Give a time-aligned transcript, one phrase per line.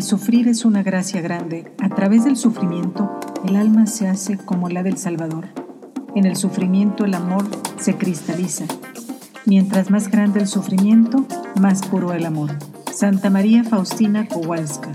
[0.00, 1.70] El sufrir es una gracia grande.
[1.78, 5.48] A través del sufrimiento, el alma se hace como la del Salvador.
[6.14, 7.44] En el sufrimiento el amor
[7.78, 8.64] se cristaliza.
[9.44, 11.26] Mientras más grande el sufrimiento,
[11.60, 12.48] más puro el amor.
[12.90, 14.90] Santa María Faustina Kowalska.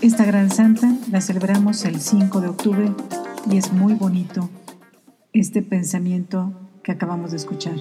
[0.00, 2.92] Esta gran santa la celebramos el 5 de octubre
[3.48, 4.50] y es muy bonito
[5.32, 6.52] este pensamiento
[6.82, 7.76] que acabamos de escuchar.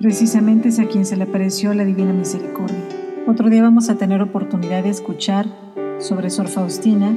[0.00, 3.05] Precisamente es a quien se le apareció la Divina Misericordia.
[3.28, 5.46] Otro día vamos a tener oportunidad de escuchar
[5.98, 7.12] sobre Sor Faustina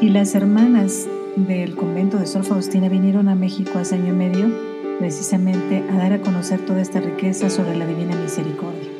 [0.00, 4.50] y las hermanas del convento de Sor Faustina vinieron a México hace año y medio
[4.98, 8.90] precisamente a dar a conocer toda esta riqueza sobre la Divina Misericordia.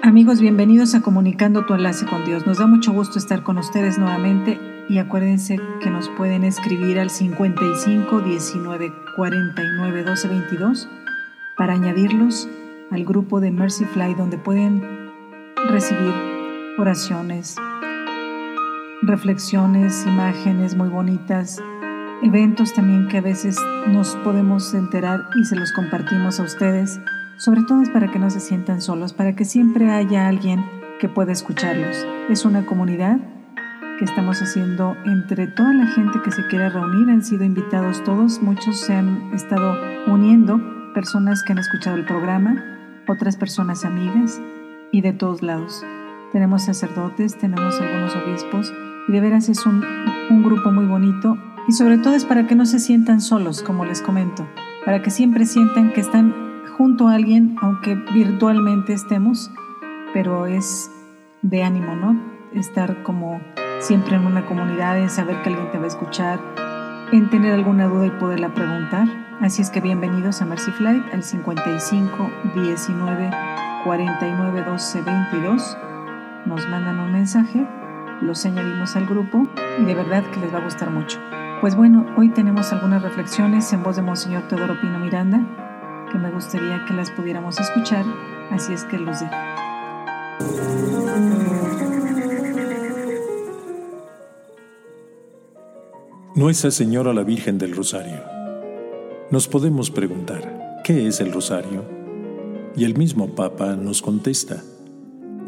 [0.00, 2.46] Amigos, bienvenidos a Comunicando tu enlace con Dios.
[2.46, 7.10] Nos da mucho gusto estar con ustedes nuevamente y acuérdense que nos pueden escribir al
[7.10, 10.88] 55 19 49 12 22
[11.56, 12.48] para añadirlos
[12.92, 15.07] al grupo de Mercy Fly donde pueden
[15.66, 16.14] recibir
[16.78, 17.56] oraciones,
[19.02, 21.60] reflexiones, imágenes muy bonitas,
[22.22, 23.58] eventos también que a veces
[23.88, 27.00] nos podemos enterar y se los compartimos a ustedes.
[27.38, 30.64] Sobre todo es para que no se sientan solos, para que siempre haya alguien
[31.00, 32.06] que pueda escucharlos.
[32.28, 33.18] Es una comunidad
[33.98, 37.10] que estamos haciendo entre toda la gente que se quiera reunir.
[37.10, 39.76] Han sido invitados todos, muchos se han estado
[40.06, 40.60] uniendo,
[40.94, 42.64] personas que han escuchado el programa,
[43.06, 44.40] otras personas amigas
[44.92, 45.84] y de todos lados.
[46.32, 48.72] Tenemos sacerdotes, tenemos algunos obispos
[49.08, 49.82] y de veras es un,
[50.30, 53.84] un grupo muy bonito y sobre todo es para que no se sientan solos, como
[53.84, 54.46] les comento,
[54.84, 56.34] para que siempre sientan que están
[56.76, 59.50] junto a alguien, aunque virtualmente estemos,
[60.12, 60.90] pero es
[61.42, 62.20] de ánimo, ¿no?
[62.54, 63.40] Estar como
[63.80, 66.40] siempre en una comunidad, en saber que alguien te va a escuchar,
[67.12, 69.08] en tener alguna duda y poderla preguntar.
[69.40, 73.30] Así es que bienvenidos a Mercy Flight al 55 19
[73.84, 75.76] 49 12 22.
[76.46, 77.66] Nos mandan un mensaje,
[78.20, 79.46] los añadimos al grupo
[79.80, 81.18] y de verdad que les va a gustar mucho.
[81.60, 85.40] Pues bueno, hoy tenemos algunas reflexiones en voz de Monseñor Teodoro Pino Miranda
[86.10, 88.04] que me gustaría que las pudiéramos escuchar,
[88.50, 89.34] así es que los dejo.
[96.34, 98.22] Nuestra Señora la Virgen del Rosario.
[99.30, 101.97] Nos podemos preguntar, ¿qué es el rosario?
[102.76, 104.62] Y el mismo Papa nos contesta,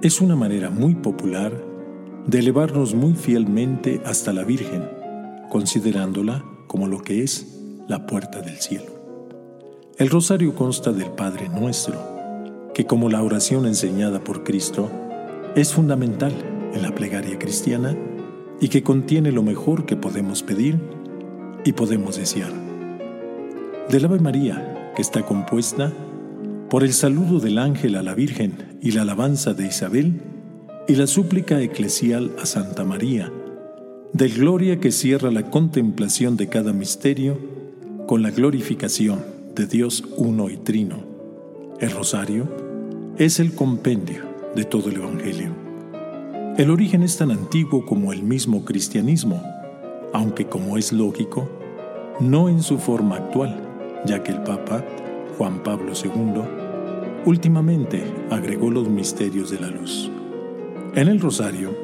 [0.03, 1.53] es una manera muy popular
[2.27, 4.89] de elevarnos muy fielmente hasta la Virgen,
[5.51, 7.59] considerándola como lo que es
[7.89, 9.01] la puerta del cielo.
[9.99, 11.99] El rosario consta del Padre Nuestro,
[12.73, 14.89] que como la oración enseñada por Cristo,
[15.55, 16.33] es fundamental
[16.73, 17.97] en la plegaria cristiana
[18.61, 20.79] y que contiene lo mejor que podemos pedir
[21.65, 22.53] y podemos desear.
[23.91, 25.93] Del Ave María, que está compuesta
[26.71, 30.21] por el saludo del ángel a la Virgen y la alabanza de Isabel,
[30.87, 33.33] y la súplica eclesial a Santa María,
[34.13, 37.39] de gloria que cierra la contemplación de cada misterio
[38.07, 39.21] con la glorificación
[39.57, 41.03] de Dios uno y trino.
[41.81, 42.49] El rosario
[43.19, 44.23] es el compendio
[44.55, 45.53] de todo el Evangelio.
[46.57, 49.43] El origen es tan antiguo como el mismo cristianismo,
[50.13, 51.51] aunque como es lógico,
[52.21, 53.61] no en su forma actual,
[54.07, 54.85] ya que el Papa,
[55.41, 56.43] Juan Pablo II,
[57.25, 60.11] Últimamente agregó los misterios de la luz.
[60.95, 61.75] En el rosario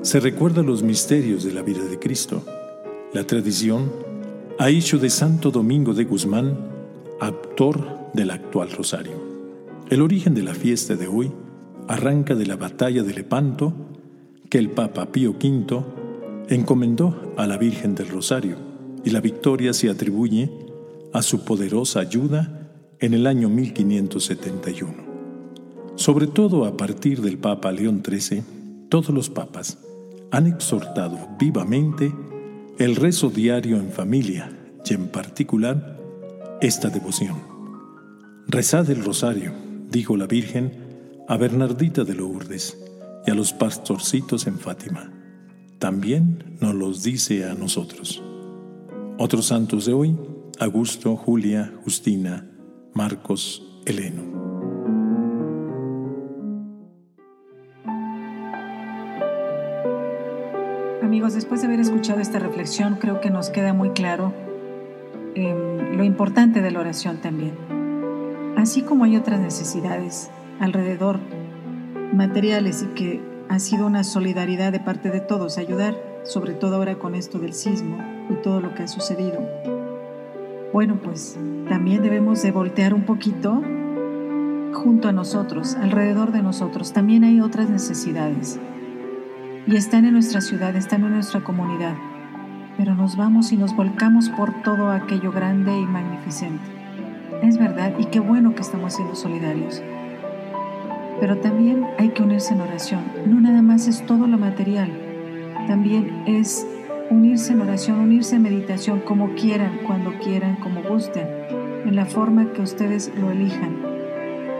[0.00, 2.42] se recuerda los misterios de la vida de Cristo.
[3.12, 3.92] La tradición
[4.58, 6.56] ha hecho de Santo Domingo de Guzmán
[7.20, 9.20] actor del actual rosario.
[9.90, 11.30] El origen de la fiesta de hoy
[11.88, 13.74] arranca de la batalla de Lepanto
[14.48, 15.84] que el Papa Pío V
[16.48, 18.56] encomendó a la Virgen del Rosario
[19.04, 20.50] y la victoria se atribuye
[21.12, 22.60] a su poderosa ayuda
[23.02, 24.94] en el año 1571.
[25.96, 28.42] Sobre todo a partir del Papa León XIII,
[28.88, 29.78] todos los papas
[30.30, 32.14] han exhortado vivamente
[32.78, 34.56] el rezo diario en familia
[34.88, 36.00] y en particular
[36.60, 37.36] esta devoción.
[38.46, 39.52] Rezad el rosario,
[39.90, 40.72] dijo la Virgen
[41.28, 42.78] a Bernardita de Lourdes
[43.26, 45.12] y a los pastorcitos en Fátima.
[45.80, 48.22] También nos los dice a nosotros.
[49.18, 50.16] Otros santos de hoy,
[50.60, 52.46] Augusto, Julia, Justina,
[52.94, 54.22] Marcos, Heleno.
[61.02, 64.34] Amigos, después de haber escuchado esta reflexión, creo que nos queda muy claro
[65.34, 67.56] em, lo importante de la oración también.
[68.56, 70.30] Así como hay otras necesidades
[70.60, 71.18] alrededor,
[72.12, 76.98] materiales, y que ha sido una solidaridad de parte de todos, ayudar, sobre todo ahora
[76.98, 77.98] con esto del sismo
[78.30, 79.40] y todo lo que ha sucedido.
[80.72, 81.38] Bueno, pues
[81.72, 83.62] también debemos de voltear un poquito
[84.74, 86.92] junto a nosotros, alrededor de nosotros.
[86.92, 88.60] También hay otras necesidades
[89.66, 91.94] y están en nuestra ciudad, están en nuestra comunidad,
[92.76, 96.62] pero nos vamos y nos volcamos por todo aquello grande y magnificente.
[97.40, 99.82] Es verdad, y qué bueno que estamos siendo solidarios.
[101.20, 103.00] Pero también hay que unirse en oración.
[103.24, 104.92] No nada más es todo lo material,
[105.66, 106.66] también es
[107.08, 111.41] unirse en oración, unirse en meditación, como quieran, cuando quieran, como gusten,
[111.84, 113.76] en la forma que ustedes lo elijan.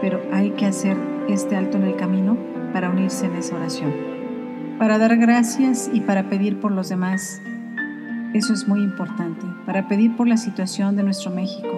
[0.01, 0.97] Pero hay que hacer
[1.29, 2.37] este alto en el camino
[2.73, 4.13] para unirse en esa oración
[4.77, 7.41] para dar gracias y para pedir por los demás.
[8.33, 11.71] Eso es muy importante, para pedir por la situación de nuestro México,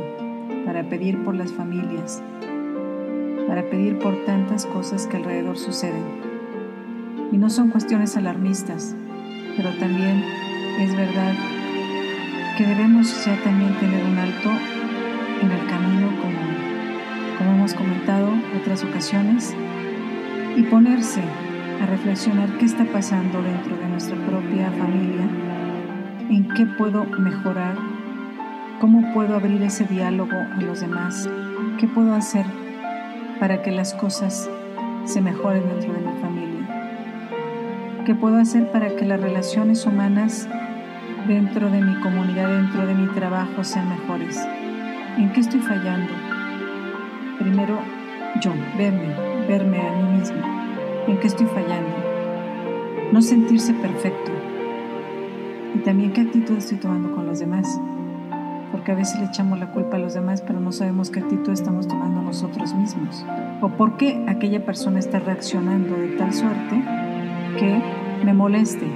[0.65, 2.23] para pedir por las familias,
[3.47, 6.03] para pedir por tantas cosas que alrededor suceden.
[7.31, 8.95] Y no son cuestiones alarmistas,
[9.57, 10.23] pero también
[10.79, 11.33] es verdad
[12.57, 14.49] que debemos ya también tener un alto
[15.41, 18.29] en el camino, como, como hemos comentado
[18.59, 19.55] otras ocasiones,
[20.55, 21.21] y ponerse
[21.81, 25.27] a reflexionar qué está pasando dentro de nuestra propia familia,
[26.29, 27.75] en qué puedo mejorar,
[28.79, 31.29] cómo puedo abrir ese diálogo a los demás,
[31.77, 32.45] qué puedo hacer
[33.39, 34.49] para que las cosas
[35.05, 40.47] se mejoren dentro de mi familia, qué puedo hacer para que las relaciones humanas
[41.27, 44.39] dentro de mi comunidad, dentro de mi trabajo sean mejores,
[45.17, 46.11] en qué estoy fallando.
[47.39, 47.79] Primero
[48.41, 49.15] yo, verme,
[49.47, 50.41] verme a mí mismo.
[51.07, 51.95] En qué estoy fallando,
[53.11, 54.31] no sentirse perfecto.
[55.75, 57.79] Y también qué actitud estoy tomando con los demás,
[58.71, 61.51] porque a veces le echamos la culpa a los demás pero no sabemos qué actitud
[61.51, 63.25] estamos tomando nosotros mismos.
[63.61, 66.81] O por qué aquella persona está reaccionando de tal suerte
[67.57, 67.81] que
[68.25, 68.87] me moleste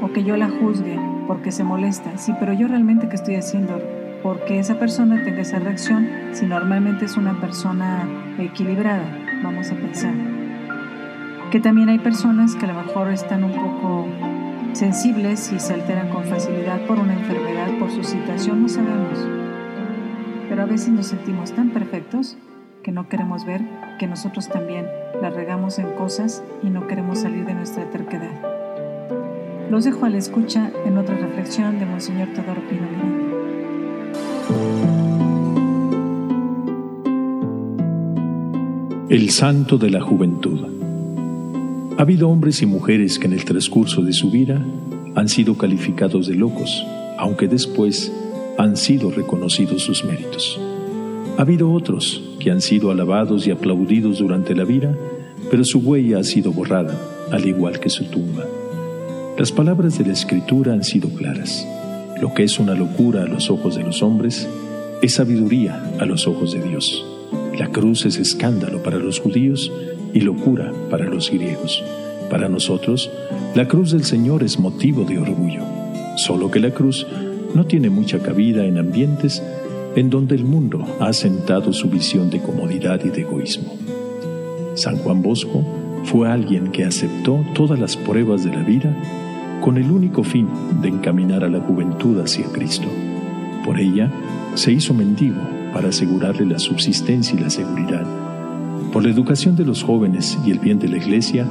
[0.00, 2.16] o que yo la juzgue porque se molesta.
[2.16, 3.80] Sí, pero yo realmente qué estoy haciendo
[4.26, 8.08] porque esa persona tenga esa reacción si normalmente es una persona
[8.40, 9.06] equilibrada,
[9.40, 10.14] vamos a pensar
[11.52, 14.08] que también hay personas que a lo mejor están un poco
[14.72, 19.24] sensibles y se alteran con facilidad por una enfermedad, por su situación, no sabemos.
[20.48, 22.36] Pero a veces nos sentimos tan perfectos
[22.82, 23.60] que no queremos ver
[24.00, 24.88] que nosotros también
[25.22, 28.34] la regamos en cosas y no queremos salir de nuestra terquedad.
[29.70, 33.25] Los dejo a la escucha en otra reflexión de Monseñor Todoro Pino
[39.08, 40.58] El Santo de la Juventud.
[41.96, 44.60] Ha habido hombres y mujeres que en el transcurso de su vida
[45.14, 46.84] han sido calificados de locos,
[47.16, 48.12] aunque después
[48.58, 50.60] han sido reconocidos sus méritos.
[51.38, 54.92] Ha habido otros que han sido alabados y aplaudidos durante la vida,
[55.52, 58.44] pero su huella ha sido borrada, al igual que su tumba.
[59.38, 61.64] Las palabras de la Escritura han sido claras.
[62.20, 64.48] Lo que es una locura a los ojos de los hombres
[65.00, 67.06] es sabiduría a los ojos de Dios.
[67.58, 69.72] La cruz es escándalo para los judíos
[70.12, 71.82] y locura para los griegos.
[72.28, 73.10] Para nosotros,
[73.54, 75.62] la cruz del Señor es motivo de orgullo,
[76.16, 77.06] solo que la cruz
[77.54, 79.42] no tiene mucha cabida en ambientes
[79.94, 83.74] en donde el mundo ha asentado su visión de comodidad y de egoísmo.
[84.74, 85.64] San Juan Bosco
[86.04, 88.94] fue alguien que aceptó todas las pruebas de la vida
[89.62, 90.46] con el único fin
[90.82, 92.86] de encaminar a la juventud hacia Cristo.
[93.64, 94.12] Por ella
[94.54, 95.40] se hizo mendigo
[95.76, 98.06] para asegurarle la subsistencia y la seguridad
[98.96, 101.46] por la educación de los jóvenes y el bien de la iglesia,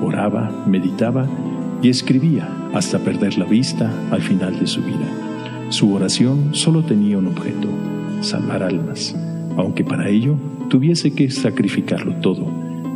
[0.00, 1.26] oraba, meditaba
[1.82, 5.08] y escribía hasta perder la vista al final de su vida.
[5.70, 7.66] Su oración solo tenía un objeto,
[8.20, 9.16] salvar almas,
[9.56, 10.36] aunque para ello
[10.70, 12.46] tuviese que sacrificarlo todo,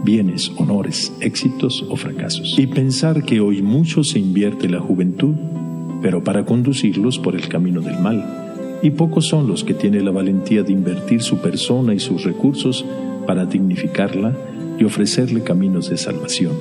[0.05, 2.57] bienes, honores, éxitos o fracasos.
[2.57, 5.35] Y pensar que hoy mucho se invierte la juventud,
[6.03, 8.48] pero para conducirlos por el camino del mal,
[8.83, 12.85] y pocos son los que tienen la valentía de invertir su persona y sus recursos
[13.27, 14.37] para dignificarla
[14.79, 16.53] y ofrecerle caminos de salvación,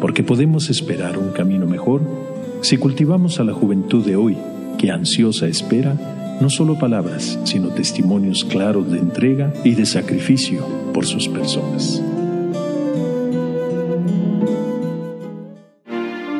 [0.00, 2.00] porque podemos esperar un camino mejor
[2.62, 4.36] si cultivamos a la juventud de hoy,
[4.78, 11.06] que ansiosa espera no solo palabras, sino testimonios claros de entrega y de sacrificio por
[11.06, 12.02] sus personas.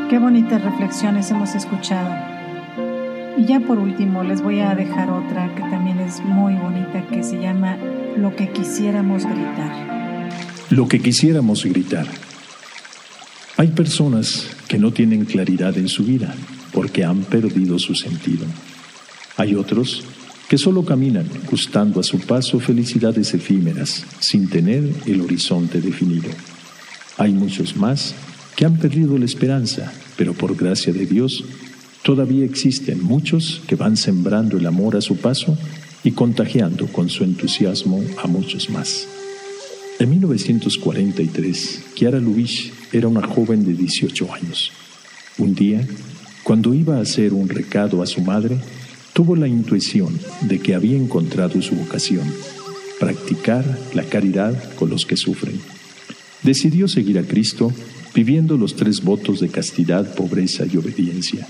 [0.08, 2.31] Qué bonitas reflexiones hemos escuchado.
[3.36, 7.22] Y ya por último les voy a dejar otra que también es muy bonita que
[7.22, 7.76] se llama
[8.16, 10.30] Lo que quisiéramos gritar.
[10.70, 12.06] Lo que quisiéramos gritar.
[13.56, 16.34] Hay personas que no tienen claridad en su vida
[16.72, 18.44] porque han perdido su sentido.
[19.36, 20.04] Hay otros
[20.48, 26.28] que solo caminan gustando a su paso felicidades efímeras sin tener el horizonte definido.
[27.16, 28.14] Hay muchos más
[28.56, 31.44] que han perdido la esperanza, pero por gracia de Dios
[32.02, 35.56] todavía existen muchos que van sembrando el amor a su paso
[36.04, 39.06] y contagiando con su entusiasmo a muchos más.
[39.98, 44.72] En 1943, Chiara Lubitsch era una joven de 18 años.
[45.38, 45.86] Un día,
[46.42, 48.58] cuando iba a hacer un recado a su madre,
[49.12, 52.26] tuvo la intuición de que había encontrado su vocación,
[52.98, 55.60] practicar la caridad con los que sufren.
[56.42, 57.72] Decidió seguir a Cristo
[58.14, 61.46] viviendo los tres votos de castidad, pobreza y obediencia.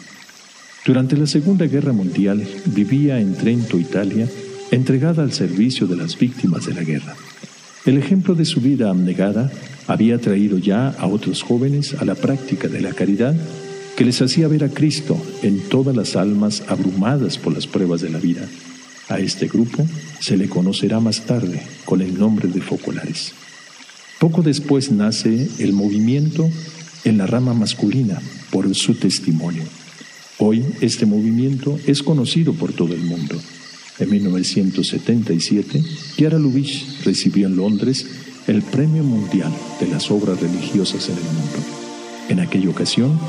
[0.85, 4.29] Durante la Segunda Guerra Mundial vivía en Trento, Italia,
[4.73, 7.15] entregada al servicio de las víctimas de la guerra.
[7.87, 9.53] El ejemplo de su vida abnegada
[9.87, 13.37] había traído ya a otros jóvenes a la práctica de la caridad
[13.97, 18.11] que les hacía ver a Cristo en todas las almas abrumadas por las pruebas de
[18.11, 18.43] la vida.
[19.09, 19.87] A este grupo
[20.19, 23.35] se le conocerá más tarde con el nombre de focolares.
[24.19, 26.51] Poco después nace el movimiento
[27.05, 28.21] en la rama masculina
[28.51, 29.63] por su testimonio.
[30.45, 33.37] Hoy este movimiento es conocido por todo el mundo.
[34.01, 35.85] En 1977,
[36.17, 38.05] Chiara Lubitsch recibió en Londres
[38.49, 41.59] el Premio Mundial de las Obras Religiosas en el Mundo.
[42.29, 43.21] En aquella ocasión,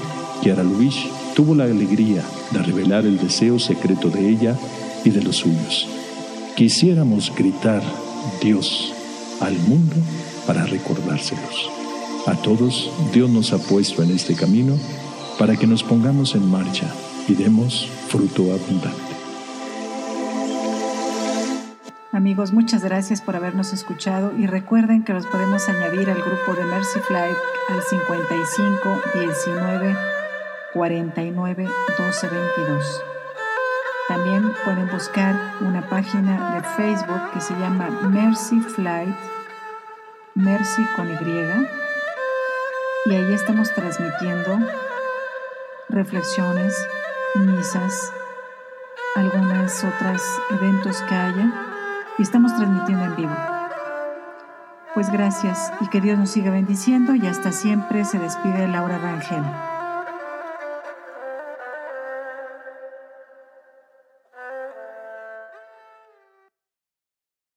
[0.41, 1.05] Chiara Lubitsch
[1.35, 4.57] tuvo la alegría de revelar el deseo secreto de ella
[5.05, 5.87] y de los suyos.
[6.55, 7.83] Quisiéramos gritar
[8.41, 8.91] Dios
[9.39, 9.97] al mundo
[10.47, 11.69] para recordárselos.
[12.25, 14.79] A todos Dios nos ha puesto en este camino
[15.37, 16.93] para que nos pongamos en marcha
[17.27, 19.13] y demos fruto abundante.
[22.11, 26.63] Amigos, muchas gracias por habernos escuchado y recuerden que los podemos añadir al grupo de
[26.65, 27.35] Mercy Flight
[27.69, 29.95] al 55 19
[30.73, 33.03] 49 12 22.
[34.07, 39.15] También pueden buscar una página de Facebook que se llama Mercy Flight,
[40.35, 41.15] Mercy con Y,
[43.05, 44.59] y ahí estamos transmitiendo
[45.93, 46.75] reflexiones,
[47.35, 48.11] misas,
[49.15, 51.53] algunas otras eventos que haya
[52.17, 53.35] y estamos transmitiendo en vivo.
[54.95, 59.43] Pues gracias y que Dios nos siga bendiciendo y hasta siempre se despide Laura Rangel.